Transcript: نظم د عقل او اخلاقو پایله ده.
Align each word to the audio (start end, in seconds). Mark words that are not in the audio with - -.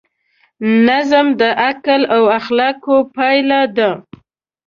نظم 0.87 1.27
د 1.41 1.43
عقل 1.65 2.01
او 2.15 2.23
اخلاقو 2.39 2.95
پایله 3.15 3.61
ده. 3.77 3.89